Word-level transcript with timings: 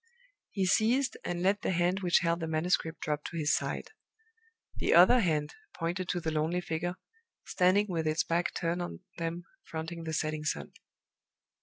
He 0.49 0.65
ceased, 0.65 1.15
and 1.23 1.43
let 1.43 1.61
the 1.61 1.69
hand 1.69 1.99
which 1.99 2.21
held 2.21 2.39
the 2.39 2.47
manuscript 2.47 3.01
drop 3.01 3.23
to 3.25 3.37
his 3.37 3.53
side. 3.55 3.91
The 4.77 4.95
other 4.95 5.19
hand 5.19 5.53
pointed 5.75 6.09
to 6.09 6.19
the 6.19 6.31
lonely 6.31 6.59
figure, 6.59 6.95
standing 7.45 7.85
with 7.87 8.07
its 8.07 8.23
back 8.23 8.51
turned 8.55 8.81
on 8.81 9.01
them, 9.19 9.43
fronting 9.63 10.05
the 10.05 10.13
setting 10.13 10.43
sun. 10.43 10.73